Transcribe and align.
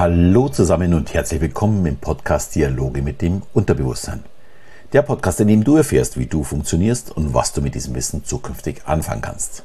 Hallo 0.00 0.48
zusammen 0.48 0.94
und 0.94 1.12
herzlich 1.12 1.42
willkommen 1.42 1.84
im 1.84 1.98
Podcast 1.98 2.54
Dialoge 2.54 3.02
mit 3.02 3.20
dem 3.20 3.42
Unterbewusstsein. 3.52 4.24
Der 4.94 5.02
Podcast, 5.02 5.40
in 5.40 5.48
dem 5.48 5.62
du 5.62 5.76
erfährst, 5.76 6.18
wie 6.18 6.24
du 6.24 6.42
funktionierst 6.42 7.14
und 7.14 7.34
was 7.34 7.52
du 7.52 7.60
mit 7.60 7.74
diesem 7.74 7.94
Wissen 7.94 8.24
zukünftig 8.24 8.80
anfangen 8.86 9.20
kannst. 9.20 9.62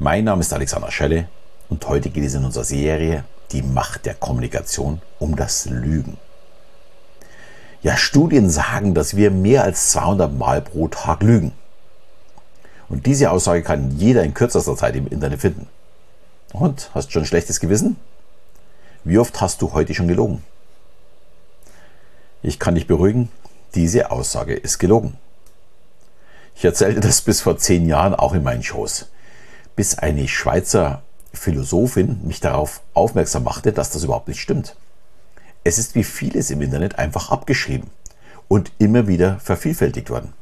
Mein 0.00 0.24
Name 0.24 0.40
ist 0.40 0.52
Alexander 0.52 0.90
Schelle 0.90 1.28
und 1.68 1.86
heute 1.86 2.10
geht 2.10 2.24
es 2.24 2.34
in 2.34 2.44
unserer 2.44 2.64
Serie 2.64 3.22
Die 3.52 3.62
Macht 3.62 4.04
der 4.04 4.14
Kommunikation 4.14 5.00
um 5.20 5.36
das 5.36 5.66
Lügen. 5.66 6.16
Ja, 7.82 7.96
Studien 7.96 8.50
sagen, 8.50 8.94
dass 8.94 9.14
wir 9.14 9.30
mehr 9.30 9.62
als 9.62 9.90
200 9.92 10.36
Mal 10.36 10.60
pro 10.60 10.88
Tag 10.88 11.22
lügen. 11.22 11.52
Und 12.88 13.06
diese 13.06 13.30
Aussage 13.30 13.62
kann 13.62 13.96
jeder 13.96 14.24
in 14.24 14.34
kürzester 14.34 14.74
Zeit 14.74 14.96
im 14.96 15.06
Internet 15.06 15.40
finden. 15.40 15.68
Und, 16.52 16.90
hast 16.94 17.06
du 17.06 17.12
schon 17.12 17.22
ein 17.22 17.26
schlechtes 17.26 17.60
Gewissen? 17.60 17.96
Wie 19.04 19.18
oft 19.18 19.40
hast 19.40 19.62
du 19.62 19.72
heute 19.72 19.94
schon 19.94 20.06
gelogen? 20.06 20.44
Ich 22.40 22.60
kann 22.60 22.76
dich 22.76 22.86
beruhigen, 22.86 23.30
diese 23.74 24.12
Aussage 24.12 24.54
ist 24.54 24.78
gelogen. 24.78 25.16
Ich 26.54 26.64
erzählte 26.64 27.00
das 27.00 27.20
bis 27.20 27.40
vor 27.40 27.58
zehn 27.58 27.86
Jahren 27.86 28.14
auch 28.14 28.32
in 28.32 28.44
meinen 28.44 28.62
Shows, 28.62 29.08
bis 29.74 29.98
eine 29.98 30.28
Schweizer 30.28 31.02
Philosophin 31.32 32.20
mich 32.22 32.40
darauf 32.40 32.80
aufmerksam 32.94 33.42
machte, 33.42 33.72
dass 33.72 33.90
das 33.90 34.04
überhaupt 34.04 34.28
nicht 34.28 34.40
stimmt. 34.40 34.76
Es 35.64 35.78
ist 35.78 35.96
wie 35.96 36.04
vieles 36.04 36.50
im 36.50 36.62
Internet 36.62 36.98
einfach 36.98 37.32
abgeschrieben 37.32 37.90
und 38.46 38.70
immer 38.78 39.08
wieder 39.08 39.40
vervielfältigt 39.40 40.10
worden. 40.10 40.32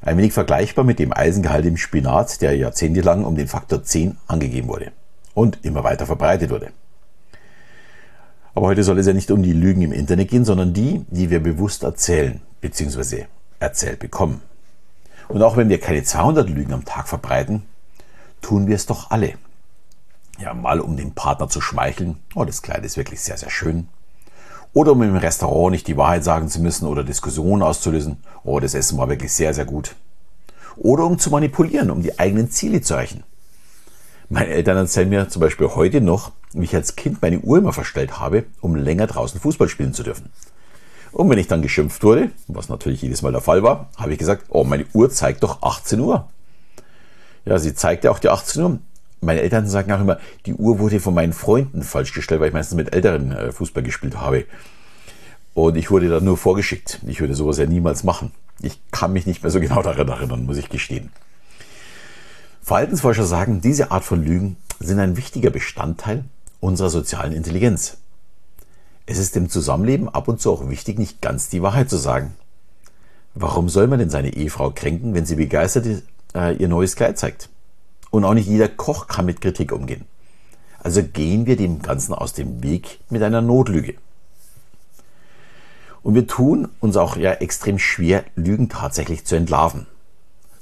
Ein 0.00 0.16
wenig 0.16 0.32
vergleichbar 0.32 0.84
mit 0.84 0.98
dem 0.98 1.12
Eisengehalt 1.12 1.66
im 1.66 1.76
Spinat, 1.76 2.40
der 2.40 2.56
jahrzehntelang 2.56 3.24
um 3.24 3.36
den 3.36 3.46
Faktor 3.46 3.84
10 3.84 4.16
angegeben 4.26 4.66
wurde 4.66 4.90
und 5.34 5.64
immer 5.64 5.84
weiter 5.84 6.06
verbreitet 6.06 6.50
wurde. 6.50 6.72
Aber 8.58 8.66
heute 8.66 8.82
soll 8.82 8.98
es 8.98 9.06
ja 9.06 9.12
nicht 9.12 9.30
um 9.30 9.44
die 9.44 9.52
Lügen 9.52 9.82
im 9.82 9.92
Internet 9.92 10.30
gehen, 10.30 10.44
sondern 10.44 10.72
die, 10.72 11.06
die 11.10 11.30
wir 11.30 11.40
bewusst 11.40 11.84
erzählen 11.84 12.40
bzw. 12.60 13.26
erzählt 13.60 14.00
bekommen. 14.00 14.42
Und 15.28 15.42
auch 15.42 15.56
wenn 15.56 15.68
wir 15.68 15.78
keine 15.78 16.02
200 16.02 16.50
Lügen 16.50 16.72
am 16.72 16.84
Tag 16.84 17.06
verbreiten, 17.06 17.62
tun 18.40 18.66
wir 18.66 18.74
es 18.74 18.86
doch 18.86 19.12
alle. 19.12 19.34
Ja, 20.40 20.54
mal 20.54 20.80
um 20.80 20.96
dem 20.96 21.12
Partner 21.12 21.48
zu 21.48 21.60
schmeicheln, 21.60 22.16
oh, 22.34 22.44
das 22.44 22.60
Kleid 22.60 22.84
ist 22.84 22.96
wirklich 22.96 23.20
sehr, 23.20 23.36
sehr 23.36 23.50
schön. 23.50 23.86
Oder 24.72 24.90
um 24.90 25.04
im 25.04 25.14
Restaurant 25.14 25.70
nicht 25.70 25.86
die 25.86 25.96
Wahrheit 25.96 26.24
sagen 26.24 26.48
zu 26.48 26.60
müssen 26.60 26.88
oder 26.88 27.04
Diskussionen 27.04 27.62
auszulösen, 27.62 28.16
oh, 28.42 28.58
das 28.58 28.74
Essen 28.74 28.98
war 28.98 29.08
wirklich 29.08 29.32
sehr, 29.32 29.54
sehr 29.54 29.66
gut. 29.66 29.94
Oder 30.76 31.04
um 31.04 31.20
zu 31.20 31.30
manipulieren, 31.30 31.92
um 31.92 32.02
die 32.02 32.18
eigenen 32.18 32.50
Ziele 32.50 32.80
zu 32.80 32.94
erreichen. 32.94 33.22
Meine 34.30 34.50
Eltern 34.50 34.76
erzählen 34.76 35.08
mir 35.08 35.28
zum 35.30 35.40
Beispiel 35.40 35.68
heute 35.68 36.02
noch, 36.02 36.32
wie 36.52 36.64
ich 36.64 36.74
als 36.74 36.96
Kind 36.96 37.22
meine 37.22 37.40
Uhr 37.40 37.58
immer 37.58 37.72
verstellt 37.72 38.20
habe, 38.20 38.44
um 38.60 38.76
länger 38.76 39.06
draußen 39.06 39.40
Fußball 39.40 39.68
spielen 39.68 39.94
zu 39.94 40.02
dürfen. 40.02 40.30
Und 41.12 41.30
wenn 41.30 41.38
ich 41.38 41.48
dann 41.48 41.62
geschimpft 41.62 42.02
wurde, 42.04 42.30
was 42.46 42.68
natürlich 42.68 43.00
jedes 43.00 43.22
Mal 43.22 43.32
der 43.32 43.40
Fall 43.40 43.62
war, 43.62 43.88
habe 43.96 44.12
ich 44.12 44.18
gesagt, 44.18 44.44
oh, 44.50 44.64
meine 44.64 44.84
Uhr 44.92 45.08
zeigt 45.08 45.42
doch 45.42 45.62
18 45.62 45.98
Uhr. 46.00 46.28
Ja, 47.46 47.58
sie 47.58 47.74
zeigte 47.74 48.10
auch 48.10 48.18
die 48.18 48.28
18 48.28 48.62
Uhr. 48.62 48.78
Meine 49.22 49.40
Eltern 49.40 49.66
sagen 49.66 49.90
auch 49.92 50.00
immer, 50.00 50.18
die 50.44 50.52
Uhr 50.52 50.78
wurde 50.78 51.00
von 51.00 51.14
meinen 51.14 51.32
Freunden 51.32 51.82
falsch 51.82 52.12
gestellt, 52.12 52.42
weil 52.42 52.48
ich 52.48 52.54
meistens 52.54 52.76
mit 52.76 52.92
Älteren 52.92 53.32
äh, 53.32 53.50
Fußball 53.50 53.82
gespielt 53.82 54.20
habe. 54.20 54.44
Und 55.54 55.76
ich 55.76 55.90
wurde 55.90 56.10
dann 56.10 56.24
nur 56.24 56.36
vorgeschickt. 56.36 57.00
Ich 57.06 57.20
würde 57.20 57.34
sowas 57.34 57.56
ja 57.56 57.64
niemals 57.64 58.04
machen. 58.04 58.32
Ich 58.60 58.78
kann 58.90 59.14
mich 59.14 59.26
nicht 59.26 59.42
mehr 59.42 59.50
so 59.50 59.58
genau 59.58 59.82
daran 59.82 60.08
erinnern, 60.08 60.44
muss 60.44 60.58
ich 60.58 60.68
gestehen. 60.68 61.10
Verhaltensforscher 62.68 63.24
sagen, 63.24 63.62
diese 63.62 63.92
Art 63.92 64.04
von 64.04 64.22
Lügen 64.22 64.58
sind 64.78 65.00
ein 65.00 65.16
wichtiger 65.16 65.48
Bestandteil 65.48 66.24
unserer 66.60 66.90
sozialen 66.90 67.32
Intelligenz. 67.32 67.96
Es 69.06 69.16
ist 69.16 69.34
im 69.38 69.48
Zusammenleben 69.48 70.10
ab 70.10 70.28
und 70.28 70.38
zu 70.38 70.52
auch 70.52 70.68
wichtig, 70.68 70.98
nicht 70.98 71.22
ganz 71.22 71.48
die 71.48 71.62
Wahrheit 71.62 71.88
zu 71.88 71.96
sagen. 71.96 72.34
Warum 73.32 73.70
soll 73.70 73.86
man 73.86 74.00
denn 74.00 74.10
seine 74.10 74.34
Ehefrau 74.34 74.70
kränken, 74.70 75.14
wenn 75.14 75.24
sie 75.24 75.36
begeistert 75.36 76.02
äh, 76.34 76.56
ihr 76.56 76.68
neues 76.68 76.94
Kleid 76.94 77.18
zeigt? 77.18 77.48
Und 78.10 78.26
auch 78.26 78.34
nicht 78.34 78.48
jeder 78.48 78.68
Koch 78.68 79.06
kann 79.06 79.24
mit 79.24 79.40
Kritik 79.40 79.72
umgehen. 79.72 80.04
Also 80.78 81.02
gehen 81.02 81.46
wir 81.46 81.56
dem 81.56 81.80
Ganzen 81.80 82.12
aus 82.12 82.34
dem 82.34 82.62
Weg 82.62 83.00
mit 83.08 83.22
einer 83.22 83.40
Notlüge. 83.40 83.94
Und 86.02 86.14
wir 86.14 86.26
tun 86.26 86.68
uns 86.80 86.98
auch 86.98 87.16
ja 87.16 87.32
extrem 87.32 87.78
schwer, 87.78 88.24
Lügen 88.36 88.68
tatsächlich 88.68 89.24
zu 89.24 89.36
entlarven. 89.36 89.86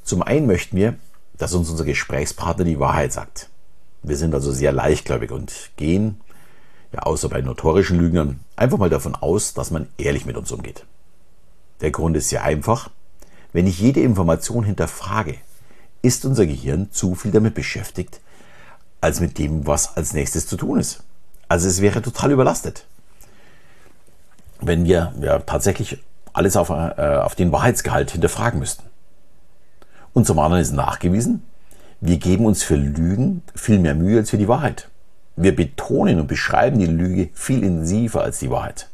Zum 0.04 0.22
einen 0.22 0.46
möchten 0.46 0.76
wir 0.76 0.94
dass 1.38 1.54
uns 1.54 1.70
unser 1.70 1.84
Gesprächspartner 1.84 2.64
die 2.64 2.80
Wahrheit 2.80 3.12
sagt. 3.12 3.48
Wir 4.02 4.16
sind 4.16 4.34
also 4.34 4.52
sehr 4.52 4.72
leichtgläubig 4.72 5.30
und 5.32 5.52
gehen, 5.76 6.20
ja 6.92 7.00
außer 7.00 7.28
bei 7.28 7.40
notorischen 7.40 7.98
Lügnern, 7.98 8.40
einfach 8.54 8.78
mal 8.78 8.90
davon 8.90 9.14
aus, 9.14 9.54
dass 9.54 9.70
man 9.70 9.88
ehrlich 9.98 10.26
mit 10.26 10.36
uns 10.36 10.52
umgeht. 10.52 10.84
Der 11.80 11.90
Grund 11.90 12.16
ist 12.16 12.28
sehr 12.28 12.42
einfach. 12.42 12.90
Wenn 13.52 13.66
ich 13.66 13.78
jede 13.78 14.00
Information 14.00 14.64
hinterfrage, 14.64 15.36
ist 16.02 16.24
unser 16.24 16.46
Gehirn 16.46 16.92
zu 16.92 17.14
viel 17.14 17.32
damit 17.32 17.54
beschäftigt, 17.54 18.20
als 19.00 19.20
mit 19.20 19.38
dem, 19.38 19.66
was 19.66 19.96
als 19.96 20.12
nächstes 20.12 20.46
zu 20.46 20.56
tun 20.56 20.78
ist. 20.78 21.02
Also 21.48 21.68
es 21.68 21.80
wäre 21.80 22.02
total 22.02 22.32
überlastet. 22.32 22.86
Wenn 24.60 24.84
wir 24.84 25.14
ja, 25.20 25.38
tatsächlich 25.40 26.02
alles 26.32 26.56
auf, 26.56 26.70
äh, 26.70 26.72
auf 26.72 27.34
den 27.34 27.52
Wahrheitsgehalt 27.52 28.10
hinterfragen 28.10 28.60
müssten. 28.60 28.84
Und 30.16 30.26
zum 30.26 30.38
anderen 30.38 30.62
ist 30.62 30.72
nachgewiesen, 30.72 31.42
wir 32.00 32.16
geben 32.16 32.46
uns 32.46 32.62
für 32.62 32.76
Lügen 32.76 33.42
viel 33.54 33.78
mehr 33.78 33.94
Mühe 33.94 34.20
als 34.20 34.30
für 34.30 34.38
die 34.38 34.48
Wahrheit. 34.48 34.88
Wir 35.36 35.54
betonen 35.54 36.18
und 36.18 36.26
beschreiben 36.26 36.78
die 36.78 36.86
Lüge 36.86 37.28
viel 37.34 37.62
intensiver 37.62 38.22
als 38.22 38.38
die 38.38 38.48
Wahrheit. 38.48 38.88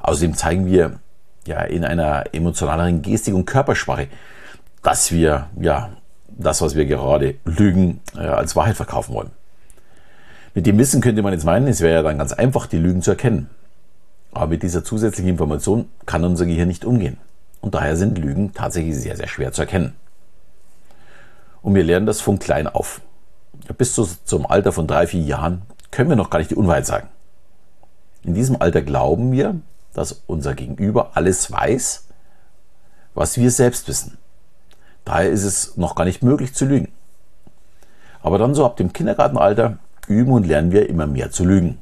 Außerdem 0.00 0.32
zeigen 0.32 0.64
wir 0.64 1.00
ja 1.46 1.60
in 1.64 1.84
einer 1.84 2.24
emotionaleren 2.32 3.02
Gestik 3.02 3.34
und 3.34 3.44
Körpersprache, 3.44 4.08
dass 4.82 5.12
wir 5.12 5.50
ja 5.60 5.90
das, 6.28 6.62
was 6.62 6.74
wir 6.74 6.86
gerade 6.86 7.34
lügen, 7.44 8.00
äh, 8.16 8.20
als 8.20 8.56
Wahrheit 8.56 8.76
verkaufen 8.76 9.12
wollen. 9.12 9.30
Mit 10.54 10.64
dem 10.64 10.78
Wissen 10.78 11.02
könnte 11.02 11.20
man 11.20 11.34
jetzt 11.34 11.44
meinen, 11.44 11.66
es 11.66 11.82
wäre 11.82 11.96
ja 11.96 12.02
dann 12.02 12.16
ganz 12.16 12.32
einfach, 12.32 12.66
die 12.68 12.78
Lügen 12.78 13.02
zu 13.02 13.10
erkennen. 13.10 13.50
Aber 14.32 14.46
mit 14.46 14.62
dieser 14.62 14.82
zusätzlichen 14.82 15.28
Information 15.28 15.90
kann 16.06 16.24
unser 16.24 16.46
Gehirn 16.46 16.68
nicht 16.68 16.86
umgehen. 16.86 17.18
Und 17.60 17.74
daher 17.74 17.98
sind 17.98 18.16
Lügen 18.16 18.54
tatsächlich 18.54 18.96
sehr, 18.96 19.14
sehr 19.14 19.28
schwer 19.28 19.52
zu 19.52 19.60
erkennen. 19.60 19.92
Und 21.62 21.74
wir 21.74 21.84
lernen 21.84 22.06
das 22.06 22.20
von 22.20 22.38
klein 22.38 22.66
auf. 22.66 23.00
Bis 23.76 23.94
zu, 23.94 24.08
zum 24.24 24.46
Alter 24.46 24.72
von 24.72 24.86
drei, 24.86 25.06
vier 25.06 25.22
Jahren 25.22 25.62
können 25.90 26.08
wir 26.08 26.16
noch 26.16 26.30
gar 26.30 26.38
nicht 26.38 26.50
die 26.50 26.56
Unwahrheit 26.56 26.86
sagen. 26.86 27.08
In 28.22 28.34
diesem 28.34 28.60
Alter 28.60 28.82
glauben 28.82 29.32
wir, 29.32 29.56
dass 29.94 30.22
unser 30.26 30.54
Gegenüber 30.54 31.12
alles 31.14 31.50
weiß, 31.50 32.06
was 33.14 33.36
wir 33.36 33.50
selbst 33.50 33.88
wissen. 33.88 34.18
Daher 35.04 35.30
ist 35.30 35.44
es 35.44 35.76
noch 35.76 35.94
gar 35.94 36.04
nicht 36.04 36.22
möglich 36.22 36.54
zu 36.54 36.66
lügen. 36.66 36.92
Aber 38.22 38.38
dann 38.38 38.54
so 38.54 38.64
ab 38.64 38.76
dem 38.76 38.92
Kindergartenalter 38.92 39.78
üben 40.06 40.32
und 40.32 40.46
lernen 40.46 40.72
wir 40.72 40.88
immer 40.88 41.06
mehr 41.06 41.30
zu 41.30 41.44
lügen. 41.44 41.78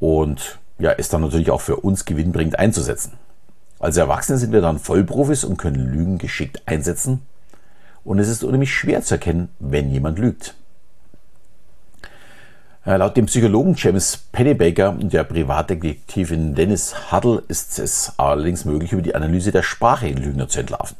Und 0.00 0.58
ja, 0.78 0.90
ist 0.90 1.12
dann 1.12 1.22
natürlich 1.22 1.50
auch 1.50 1.60
für 1.60 1.76
uns 1.76 2.04
gewinnbringend 2.04 2.58
einzusetzen. 2.58 3.12
Als 3.78 3.96
Erwachsene 3.96 4.38
sind 4.38 4.52
wir 4.52 4.60
dann 4.60 4.78
Vollprofis 4.78 5.44
und 5.44 5.56
können 5.56 5.92
Lügen 5.92 6.18
geschickt 6.18 6.62
einsetzen 6.66 7.22
und 8.04 8.18
es 8.18 8.28
ist 8.28 8.44
unheimlich 8.44 8.74
schwer 8.74 9.02
zu 9.02 9.14
erkennen, 9.14 9.48
wenn 9.58 9.90
jemand 9.90 10.18
lügt. 10.18 10.54
Äh, 12.86 12.96
laut 12.96 13.16
dem 13.16 13.26
Psychologen 13.26 13.74
James 13.76 14.18
Pennebaker 14.30 14.90
und 14.90 15.12
der 15.12 15.24
Privatdetektivin 15.24 16.54
Dennis 16.54 17.10
Huddle 17.10 17.42
ist 17.48 17.78
es 17.78 18.12
allerdings 18.18 18.66
möglich, 18.66 18.92
über 18.92 19.00
die 19.00 19.14
Analyse 19.14 19.52
der 19.52 19.62
Sprache 19.62 20.06
in 20.06 20.18
Lügner 20.18 20.48
zu 20.48 20.60
entlarven. 20.60 20.96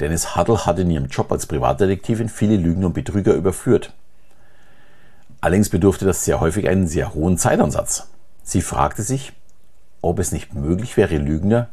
Dennis 0.00 0.36
Huddle 0.36 0.66
hat 0.66 0.78
in 0.78 0.90
ihrem 0.90 1.06
Job 1.06 1.32
als 1.32 1.46
Privatdetektivin 1.46 2.28
viele 2.28 2.56
Lügner 2.56 2.86
und 2.86 2.92
Betrüger 2.92 3.32
überführt. 3.32 3.94
Allerdings 5.40 5.70
bedurfte 5.70 6.04
das 6.04 6.24
sehr 6.26 6.40
häufig 6.40 6.68
einen 6.68 6.86
sehr 6.86 7.14
hohen 7.14 7.38
Zeitansatz. 7.38 8.08
Sie 8.42 8.60
fragte 8.60 9.02
sich, 9.02 9.32
ob 10.02 10.18
es 10.18 10.32
nicht 10.32 10.54
möglich 10.54 10.98
wäre, 10.98 11.16
Lügner 11.16 11.68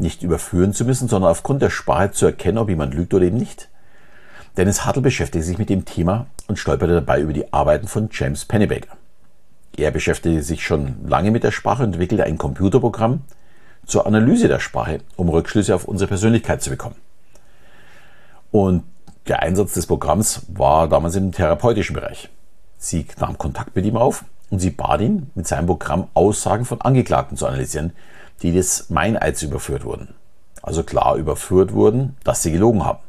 nicht 0.00 0.22
überführen 0.22 0.72
zu 0.72 0.84
müssen, 0.84 1.08
sondern 1.08 1.30
aufgrund 1.30 1.62
der 1.62 1.70
Sprache 1.70 2.10
zu 2.10 2.26
erkennen, 2.26 2.58
ob 2.58 2.68
jemand 2.68 2.94
lügt 2.94 3.14
oder 3.14 3.24
eben 3.24 3.36
nicht. 3.36 3.68
Dennis 4.56 4.84
Hartl 4.84 5.00
beschäftigte 5.00 5.46
sich 5.46 5.58
mit 5.58 5.70
dem 5.70 5.84
Thema 5.84 6.26
und 6.48 6.58
stolperte 6.58 6.94
dabei 6.94 7.20
über 7.20 7.32
die 7.32 7.52
Arbeiten 7.52 7.86
von 7.86 8.08
James 8.12 8.44
Pennebaker. 8.44 8.96
Er 9.76 9.90
beschäftigte 9.92 10.42
sich 10.42 10.64
schon 10.64 10.96
lange 11.06 11.30
mit 11.30 11.44
der 11.44 11.52
Sprache 11.52 11.84
und 11.84 11.92
entwickelte 11.92 12.24
ein 12.24 12.38
Computerprogramm 12.38 13.22
zur 13.86 14.06
Analyse 14.06 14.48
der 14.48 14.58
Sprache, 14.58 15.00
um 15.16 15.28
Rückschlüsse 15.28 15.74
auf 15.74 15.84
unsere 15.84 16.08
Persönlichkeit 16.08 16.62
zu 16.62 16.70
bekommen. 16.70 16.96
Und 18.50 18.82
der 19.28 19.42
Einsatz 19.42 19.74
des 19.74 19.86
Programms 19.86 20.42
war 20.48 20.88
damals 20.88 21.14
im 21.14 21.30
therapeutischen 21.30 21.94
Bereich. 21.94 22.28
Sie 22.78 23.06
nahm 23.18 23.38
Kontakt 23.38 23.76
mit 23.76 23.84
ihm 23.84 23.96
auf 23.96 24.24
und 24.50 24.58
sie 24.58 24.70
bat 24.70 25.00
ihn, 25.00 25.30
mit 25.34 25.46
seinem 25.46 25.66
Programm 25.66 26.08
Aussagen 26.14 26.64
von 26.64 26.80
Angeklagten 26.80 27.36
zu 27.36 27.46
analysieren, 27.46 27.92
die 28.42 28.52
des 28.52 28.90
Meineids 28.90 29.42
überführt 29.42 29.84
wurden. 29.84 30.14
Also 30.62 30.82
klar 30.82 31.16
überführt 31.16 31.72
wurden, 31.72 32.16
dass 32.24 32.42
sie 32.42 32.52
gelogen 32.52 32.84
haben. 32.84 33.00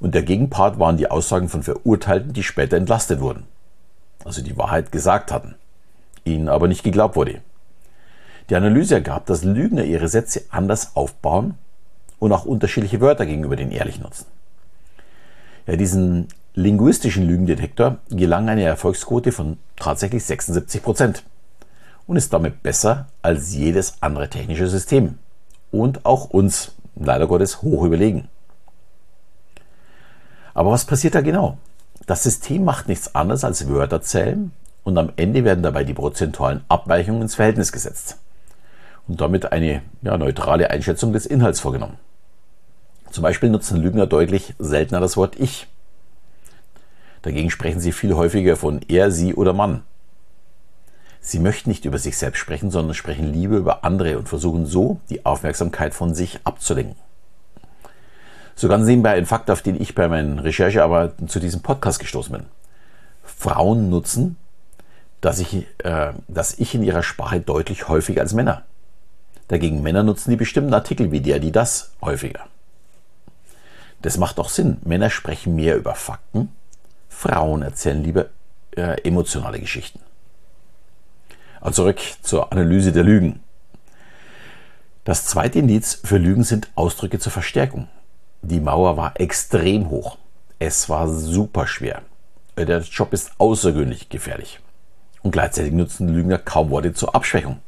Und 0.00 0.14
der 0.14 0.22
Gegenpart 0.22 0.78
waren 0.78 0.96
die 0.96 1.10
Aussagen 1.10 1.48
von 1.48 1.62
Verurteilten, 1.62 2.32
die 2.32 2.42
später 2.42 2.76
entlastet 2.76 3.20
wurden. 3.20 3.44
Also 4.24 4.42
die 4.42 4.56
Wahrheit 4.56 4.92
gesagt 4.92 5.32
hatten. 5.32 5.54
ihnen 6.24 6.48
aber 6.50 6.68
nicht 6.68 6.82
geglaubt 6.82 7.16
wurde. 7.16 7.40
Die 8.50 8.56
Analyse 8.56 8.96
ergab, 8.96 9.24
dass 9.26 9.44
Lügner 9.44 9.84
ihre 9.84 10.08
Sätze 10.08 10.42
anders 10.50 10.94
aufbauen 10.94 11.54
und 12.18 12.32
auch 12.32 12.44
unterschiedliche 12.44 13.00
Wörter 13.00 13.24
gegenüber 13.24 13.56
den 13.56 13.70
ehrlichen 13.70 14.02
nutzen. 14.02 14.26
Ja, 15.66 15.76
diesen 15.76 16.28
linguistischen 16.54 17.26
Lügendetektor 17.26 17.98
gelang 18.10 18.48
eine 18.48 18.64
Erfolgsquote 18.64 19.32
von 19.32 19.58
tatsächlich 19.76 20.24
76 20.24 20.82
Prozent 20.82 21.22
und 22.08 22.16
ist 22.16 22.32
damit 22.32 22.64
besser 22.64 23.06
als 23.22 23.54
jedes 23.54 24.02
andere 24.02 24.28
technische 24.28 24.66
System 24.66 25.18
und 25.70 26.04
auch 26.04 26.30
uns 26.30 26.72
leider 26.96 27.28
Gottes 27.28 27.62
hoch 27.62 27.84
überlegen. 27.84 28.28
Aber 30.54 30.72
was 30.72 30.86
passiert 30.86 31.14
da 31.14 31.20
genau? 31.20 31.58
Das 32.06 32.24
System 32.24 32.64
macht 32.64 32.88
nichts 32.88 33.14
anderes 33.14 33.44
als 33.44 33.68
Wörter 33.68 34.02
zählen 34.02 34.50
und 34.82 34.98
am 34.98 35.12
Ende 35.16 35.44
werden 35.44 35.62
dabei 35.62 35.84
die 35.84 35.94
prozentualen 35.94 36.64
Abweichungen 36.68 37.22
ins 37.22 37.34
Verhältnis 37.36 37.70
gesetzt 37.70 38.16
und 39.06 39.20
damit 39.20 39.52
eine 39.52 39.82
ja, 40.02 40.16
neutrale 40.16 40.70
Einschätzung 40.70 41.12
des 41.12 41.26
Inhalts 41.26 41.60
vorgenommen. 41.60 41.98
Zum 43.10 43.22
Beispiel 43.22 43.50
nutzen 43.50 43.80
Lügner 43.80 44.06
deutlich 44.06 44.54
seltener 44.58 45.00
das 45.00 45.18
Wort 45.18 45.38
ich. 45.38 45.66
Dagegen 47.20 47.50
sprechen 47.50 47.80
sie 47.80 47.92
viel 47.92 48.14
häufiger 48.14 48.56
von 48.56 48.80
er, 48.88 49.10
sie 49.10 49.34
oder 49.34 49.52
Mann. 49.52 49.82
Sie 51.20 51.38
möchten 51.38 51.70
nicht 51.70 51.84
über 51.84 51.98
sich 51.98 52.16
selbst 52.16 52.38
sprechen, 52.38 52.70
sondern 52.70 52.94
sprechen 52.94 53.32
lieber 53.32 53.56
über 53.56 53.84
andere 53.84 54.18
und 54.18 54.28
versuchen 54.28 54.66
so, 54.66 55.00
die 55.10 55.26
Aufmerksamkeit 55.26 55.94
von 55.94 56.14
sich 56.14 56.40
abzulenken. 56.44 56.96
So 58.54 58.68
ganz 58.68 58.86
nebenbei 58.86 59.14
ein 59.14 59.26
Fakt, 59.26 59.50
auf 59.50 59.62
den 59.62 59.80
ich 59.80 59.94
bei 59.94 60.08
meinen 60.08 60.38
Recherchearbeiten 60.38 61.28
zu 61.28 61.38
diesem 61.38 61.60
Podcast 61.60 62.00
gestoßen 62.00 62.32
bin. 62.32 62.46
Frauen 63.22 63.88
nutzen, 63.88 64.36
dass 65.20 65.38
ich, 65.38 65.66
äh, 65.78 66.12
dass 66.28 66.58
ich 66.58 66.74
in 66.74 66.82
ihrer 66.82 67.02
Sprache 67.02 67.40
deutlich 67.40 67.88
häufiger 67.88 68.22
als 68.22 68.34
Männer. 68.34 68.62
Dagegen 69.48 69.82
Männer 69.82 70.02
nutzen 70.02 70.30
die 70.30 70.36
bestimmten 70.36 70.74
Artikel 70.74 71.12
wie 71.12 71.20
der, 71.20 71.38
die 71.38 71.52
das 71.52 71.92
häufiger. 72.02 72.46
Das 74.02 74.18
macht 74.18 74.38
auch 74.38 74.48
Sinn. 74.48 74.78
Männer 74.84 75.10
sprechen 75.10 75.56
mehr 75.56 75.76
über 75.76 75.94
Fakten, 75.94 76.50
Frauen 77.08 77.62
erzählen 77.62 78.02
lieber 78.02 78.26
äh, 78.76 79.00
emotionale 79.02 79.58
Geschichten. 79.58 80.00
Also 81.60 81.82
zurück 81.82 82.00
zur 82.22 82.52
Analyse 82.52 82.92
der 82.92 83.04
Lügen. 83.04 83.40
Das 85.04 85.24
zweite 85.24 85.58
Indiz 85.58 86.00
für 86.04 86.18
Lügen 86.18 86.44
sind 86.44 86.68
Ausdrücke 86.74 87.18
zur 87.18 87.32
Verstärkung. 87.32 87.88
Die 88.42 88.60
Mauer 88.60 88.96
war 88.96 89.18
extrem 89.20 89.90
hoch. 89.90 90.18
Es 90.58 90.88
war 90.88 91.08
super 91.08 91.66
schwer. 91.66 92.02
Der 92.56 92.80
Job 92.80 93.12
ist 93.12 93.32
außergewöhnlich 93.38 94.08
gefährlich. 94.08 94.60
Und 95.22 95.30
gleichzeitig 95.30 95.72
nutzen 95.72 96.08
Lügner 96.08 96.38
kaum 96.38 96.70
Worte 96.70 96.92
zur 96.92 97.14
Abschwächung. 97.14 97.58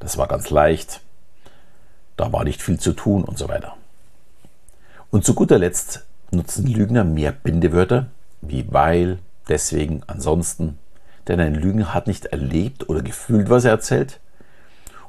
Das 0.00 0.18
war 0.18 0.26
ganz 0.26 0.50
leicht. 0.50 1.00
Da 2.16 2.32
war 2.32 2.44
nicht 2.44 2.62
viel 2.62 2.78
zu 2.78 2.92
tun 2.92 3.24
und 3.24 3.38
so 3.38 3.48
weiter. 3.48 3.76
Und 5.10 5.24
zu 5.24 5.34
guter 5.34 5.58
Letzt 5.58 6.04
nutzen 6.30 6.66
Lügner 6.66 7.04
mehr 7.04 7.32
Bindewörter 7.32 8.06
wie 8.40 8.66
weil, 8.72 9.18
deswegen, 9.48 10.02
ansonsten. 10.06 10.78
Denn 11.28 11.40
ein 11.40 11.54
Lügner 11.54 11.92
hat 11.92 12.06
nicht 12.06 12.26
erlebt 12.26 12.88
oder 12.88 13.02
gefühlt, 13.02 13.50
was 13.50 13.64
er 13.64 13.72
erzählt. 13.72 14.20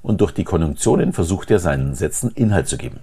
Und 0.02 0.22
durch 0.22 0.31
die 0.31 0.44
Konjunktionen 0.44 1.14
versucht 1.14 1.52
er 1.52 1.60
seinen 1.60 1.96
Sätzen 1.96 2.31
Inhalt 2.31 2.68
zu 2.68 2.78
geben. 2.78 3.00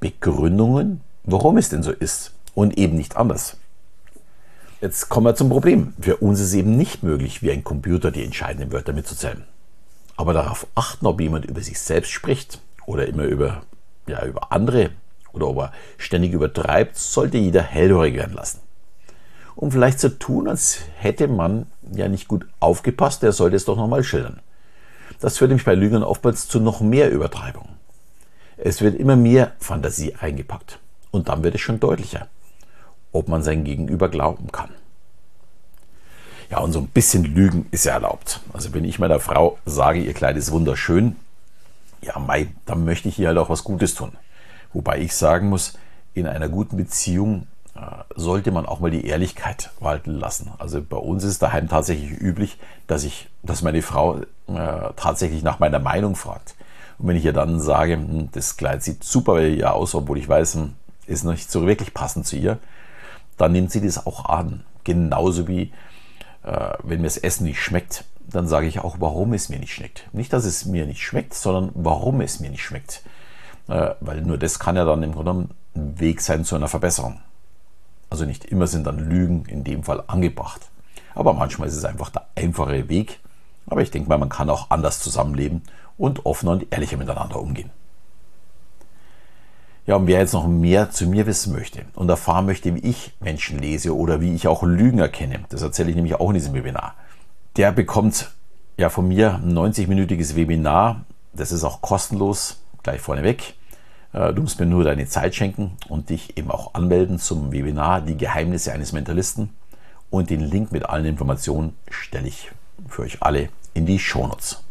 Begründungen, 0.00 1.00
warum 1.24 1.56
es 1.56 1.68
denn 1.68 1.82
so 1.82 1.92
ist 1.92 2.32
und 2.54 2.76
eben 2.78 2.96
nicht 2.96 3.16
anders. 3.16 3.56
Jetzt 4.80 5.08
kommen 5.08 5.26
wir 5.26 5.36
zum 5.36 5.48
Problem. 5.48 5.94
Für 6.00 6.16
uns 6.16 6.40
ist 6.40 6.48
es 6.48 6.54
eben 6.54 6.76
nicht 6.76 7.04
möglich, 7.04 7.42
wie 7.42 7.52
ein 7.52 7.62
Computer 7.62 8.10
die 8.10 8.24
entscheidenden 8.24 8.72
Wörter 8.72 8.92
mitzuzählen. 8.92 9.44
Aber 10.16 10.32
darauf 10.32 10.66
achten, 10.74 11.06
ob 11.06 11.20
jemand 11.20 11.44
über 11.44 11.60
sich 11.60 11.78
selbst 11.78 12.10
spricht 12.10 12.58
oder 12.86 13.06
immer 13.06 13.24
über, 13.24 13.62
ja, 14.08 14.24
über 14.24 14.50
andere 14.50 14.90
oder 15.32 15.46
ob 15.48 15.58
er 15.58 15.72
ständig 15.98 16.32
übertreibt, 16.32 16.96
sollte 16.96 17.38
jeder 17.38 17.62
hellhörig 17.62 18.14
werden 18.14 18.34
lassen 18.34 18.60
um 19.56 19.70
vielleicht 19.70 20.00
zu 20.00 20.18
tun, 20.18 20.48
als 20.48 20.80
hätte 20.96 21.28
man 21.28 21.66
ja 21.94 22.08
nicht 22.08 22.28
gut 22.28 22.46
aufgepasst, 22.60 23.22
der 23.22 23.32
sollte 23.32 23.56
es 23.56 23.64
doch 23.64 23.76
nochmal 23.76 24.04
schildern. 24.04 24.40
Das 25.20 25.38
führt 25.38 25.50
nämlich 25.50 25.66
bei 25.66 25.74
Lügern 25.74 26.02
oftmals 26.02 26.48
zu 26.48 26.60
noch 26.60 26.80
mehr 26.80 27.10
Übertreibung. 27.10 27.68
Es 28.56 28.80
wird 28.80 28.96
immer 28.96 29.16
mehr 29.16 29.52
Fantasie 29.58 30.14
eingepackt. 30.14 30.78
Und 31.10 31.28
dann 31.28 31.42
wird 31.42 31.54
es 31.54 31.60
schon 31.60 31.78
deutlicher, 31.78 32.28
ob 33.12 33.28
man 33.28 33.42
sein 33.42 33.64
Gegenüber 33.64 34.08
glauben 34.08 34.50
kann. 34.50 34.70
Ja, 36.50 36.58
und 36.58 36.72
so 36.72 36.80
ein 36.80 36.88
bisschen 36.88 37.24
Lügen 37.24 37.66
ist 37.70 37.84
ja 37.84 37.92
erlaubt. 37.92 38.40
Also 38.52 38.74
wenn 38.74 38.84
ich 38.84 38.98
meiner 38.98 39.20
Frau 39.20 39.58
sage, 39.64 40.00
ihr 40.00 40.14
Kleid 40.14 40.36
ist 40.36 40.52
wunderschön, 40.52 41.16
ja, 42.02 42.18
Mai, 42.18 42.48
dann 42.66 42.84
möchte 42.84 43.08
ich 43.08 43.18
ihr 43.18 43.28
halt 43.28 43.38
auch 43.38 43.48
was 43.48 43.64
Gutes 43.64 43.94
tun. 43.94 44.12
Wobei 44.72 45.00
ich 45.00 45.14
sagen 45.14 45.48
muss, 45.48 45.78
in 46.14 46.26
einer 46.26 46.48
guten 46.48 46.76
Beziehung 46.76 47.46
sollte 48.14 48.52
man 48.52 48.66
auch 48.66 48.80
mal 48.80 48.90
die 48.90 49.06
Ehrlichkeit 49.06 49.70
walten 49.80 50.12
lassen. 50.12 50.52
Also 50.58 50.82
bei 50.82 50.96
uns 50.96 51.24
ist 51.24 51.30
es 51.30 51.38
daheim 51.38 51.68
tatsächlich 51.68 52.10
üblich, 52.10 52.58
dass 52.86 53.04
ich, 53.04 53.28
dass 53.42 53.62
meine 53.62 53.82
Frau 53.82 54.18
äh, 54.18 54.92
tatsächlich 54.96 55.42
nach 55.42 55.58
meiner 55.58 55.78
Meinung 55.78 56.14
fragt. 56.14 56.54
Und 56.98 57.08
wenn 57.08 57.16
ich 57.16 57.24
ihr 57.24 57.32
dann 57.32 57.60
sage, 57.60 57.94
hm, 57.94 58.28
das 58.32 58.56
Kleid 58.56 58.82
sieht 58.82 59.04
super 59.04 59.34
bei 59.34 59.48
ihr 59.48 59.74
aus, 59.74 59.94
obwohl 59.94 60.18
ich 60.18 60.28
weiß, 60.28 60.54
hm, 60.54 60.72
ist 61.06 61.24
nicht 61.24 61.50
so 61.50 61.66
wirklich 61.66 61.94
passend 61.94 62.26
zu 62.26 62.36
ihr, 62.36 62.58
dann 63.38 63.52
nimmt 63.52 63.70
sie 63.70 63.80
das 63.80 64.06
auch 64.06 64.26
an. 64.26 64.64
Genauso 64.84 65.48
wie 65.48 65.72
äh, 66.42 66.74
wenn 66.82 67.00
mir 67.00 67.06
das 67.06 67.16
Essen 67.16 67.44
nicht 67.44 67.60
schmeckt, 67.60 68.04
dann 68.20 68.46
sage 68.46 68.66
ich 68.66 68.80
auch, 68.80 68.96
warum 68.98 69.32
es 69.32 69.48
mir 69.48 69.58
nicht 69.58 69.74
schmeckt. 69.74 70.08
Nicht, 70.12 70.32
dass 70.32 70.44
es 70.44 70.64
mir 70.64 70.86
nicht 70.86 71.02
schmeckt, 71.02 71.34
sondern 71.34 71.70
warum 71.74 72.20
es 72.20 72.40
mir 72.40 72.50
nicht 72.50 72.62
schmeckt. 72.62 73.02
Äh, 73.68 73.94
weil 74.00 74.22
nur 74.22 74.38
das 74.38 74.58
kann 74.58 74.76
ja 74.76 74.84
dann 74.84 75.02
im 75.02 75.12
Grunde 75.12 75.48
ein 75.74 76.00
Weg 76.00 76.20
sein 76.20 76.44
zu 76.44 76.54
einer 76.54 76.68
Verbesserung. 76.68 77.20
Also 78.12 78.26
nicht 78.26 78.44
immer 78.44 78.66
sind 78.66 78.86
dann 78.86 78.98
Lügen 78.98 79.46
in 79.46 79.64
dem 79.64 79.84
Fall 79.84 80.04
angebracht. 80.06 80.60
Aber 81.14 81.32
manchmal 81.32 81.68
ist 81.68 81.76
es 81.76 81.86
einfach 81.86 82.10
der 82.10 82.26
einfache 82.34 82.90
Weg. 82.90 83.20
Aber 83.64 83.80
ich 83.80 83.90
denke 83.90 84.10
mal, 84.10 84.18
man 84.18 84.28
kann 84.28 84.50
auch 84.50 84.68
anders 84.68 85.00
zusammenleben 85.00 85.62
und 85.96 86.26
offener 86.26 86.50
und 86.50 86.66
ehrlicher 86.70 86.98
miteinander 86.98 87.40
umgehen. 87.40 87.70
Ja, 89.86 89.96
und 89.96 90.08
wer 90.08 90.18
jetzt 90.18 90.34
noch 90.34 90.46
mehr 90.46 90.90
zu 90.90 91.06
mir 91.06 91.24
wissen 91.24 91.54
möchte 91.54 91.86
und 91.94 92.10
erfahren 92.10 92.44
möchte, 92.44 92.74
wie 92.74 92.80
ich 92.80 93.14
Menschen 93.20 93.58
lese 93.58 93.96
oder 93.96 94.20
wie 94.20 94.34
ich 94.34 94.46
auch 94.46 94.62
Lügen 94.62 94.98
erkenne, 94.98 95.46
das 95.48 95.62
erzähle 95.62 95.88
ich 95.88 95.96
nämlich 95.96 96.16
auch 96.16 96.28
in 96.28 96.34
diesem 96.34 96.52
Webinar, 96.52 96.96
der 97.56 97.72
bekommt 97.72 98.30
ja 98.76 98.90
von 98.90 99.08
mir 99.08 99.36
ein 99.36 99.56
90-minütiges 99.56 100.36
Webinar. 100.36 101.06
Das 101.32 101.50
ist 101.50 101.64
auch 101.64 101.80
kostenlos, 101.80 102.62
gleich 102.82 103.00
vorneweg. 103.00 103.54
Äh, 104.12 104.32
du 104.32 104.42
musst 104.42 104.60
mir 104.60 104.66
nur 104.66 104.84
deine 104.84 105.06
Zeit 105.06 105.34
schenken 105.34 105.72
und 105.88 106.10
dich 106.10 106.36
eben 106.36 106.50
auch 106.50 106.74
anmelden 106.74 107.18
zum 107.18 107.52
Webinar 107.52 108.00
Die 108.00 108.16
Geheimnisse 108.16 108.72
eines 108.72 108.92
Mentalisten. 108.92 109.50
Und 110.10 110.30
den 110.30 110.40
Link 110.40 110.72
mit 110.72 110.84
allen 110.86 111.06
Informationen 111.06 111.74
stelle 111.90 112.28
ich 112.28 112.50
für 112.88 113.02
euch 113.02 113.22
alle 113.22 113.48
in 113.74 113.86
die 113.86 113.98
Shownotes. 113.98 114.62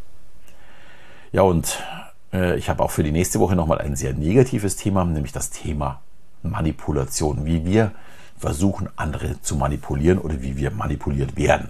Ja, 1.32 1.42
und 1.42 1.82
äh, 2.34 2.58
ich 2.58 2.70
habe 2.70 2.84
auch 2.84 2.92
für 2.92 3.04
die 3.04 3.12
nächste 3.12 3.40
Woche 3.40 3.56
nochmal 3.56 3.80
ein 3.80 3.96
sehr 3.96 4.14
negatives 4.14 4.76
Thema, 4.76 5.04
nämlich 5.06 5.32
das 5.32 5.50
Thema 5.50 6.02
Manipulation. 6.44 7.46
Wie 7.46 7.66
wir 7.66 7.92
versuchen, 8.38 8.90
andere 8.96 9.42
zu 9.42 9.56
manipulieren 9.56 10.20
oder 10.20 10.42
wie 10.42 10.58
wir 10.58 10.72
manipuliert 10.72 11.38
werden. 11.38 11.70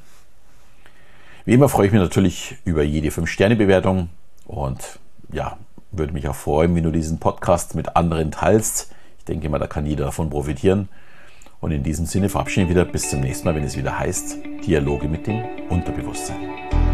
Wie 1.46 1.54
immer 1.54 1.70
freue 1.70 1.88
ich 1.88 1.92
mich 1.92 2.02
natürlich 2.02 2.58
über 2.66 2.84
jede 2.84 3.10
5-Sterne-Bewertung 3.10 4.10
und 4.46 5.00
ja, 5.32 5.58
würde 5.92 6.14
mich 6.14 6.28
auch 6.28 6.36
freuen, 6.36 6.76
wenn 6.76 6.84
du 6.84 6.92
diesen 6.92 7.20
Podcast 7.20 7.76
mit 7.76 7.96
anderen 7.96 8.32
teilst. 8.32 8.92
Ich 9.20 9.26
denke 9.26 9.50
mal, 9.50 9.60
da 9.60 9.68
kann 9.68 9.86
jeder 9.86 10.06
davon 10.06 10.30
profitieren. 10.30 10.90
Und 11.60 11.72
in 11.72 11.84
diesem 11.84 12.06
Sinne 12.06 12.30
verabschiede 12.30 12.64
ich 12.64 12.70
mich 12.70 12.78
wieder 12.78 12.92
bis 12.92 13.10
zum 13.10 13.22
nächsten 13.22 13.48
Mal, 13.48 13.56
wenn 13.56 13.64
es 13.64 13.78
wieder 13.78 14.00
heißt 14.00 14.38
Dialoge 14.66 15.08
mit 15.08 15.28
dem 15.28 15.44
Unterbewusstsein. 15.70 16.91